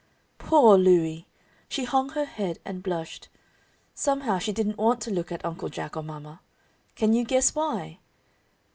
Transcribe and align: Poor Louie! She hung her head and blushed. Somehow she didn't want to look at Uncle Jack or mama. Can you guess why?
Poor 0.39 0.79
Louie! 0.79 1.27
She 1.69 1.83
hung 1.83 2.09
her 2.13 2.25
head 2.25 2.57
and 2.65 2.81
blushed. 2.81 3.29
Somehow 3.93 4.39
she 4.39 4.51
didn't 4.51 4.79
want 4.79 4.99
to 5.01 5.11
look 5.11 5.31
at 5.31 5.45
Uncle 5.45 5.69
Jack 5.69 5.95
or 5.95 6.01
mama. 6.01 6.41
Can 6.95 7.13
you 7.13 7.23
guess 7.23 7.53
why? 7.53 7.99